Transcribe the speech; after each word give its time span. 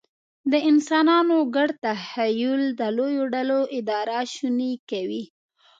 د 0.51 0.53
انسانانو 0.69 1.37
ګډ 1.55 1.69
تخیل 1.85 2.61
د 2.79 2.81
لویو 2.97 3.23
ډلو 3.35 3.59
اداره 3.77 4.19
شونې 4.33 4.73
کوي. 4.89 5.23